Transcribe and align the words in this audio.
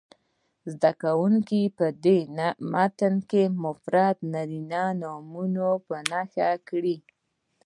زده 0.71 0.91
کوونکي 1.03 1.61
دې 2.03 2.17
په 2.27 2.47
متن 2.71 3.13
کې 3.29 3.43
مفرد 3.63 4.17
نارینه 4.33 4.83
نومونه 5.01 5.65
په 5.85 5.95
نښه 6.09 6.49
کړي. 6.67 6.97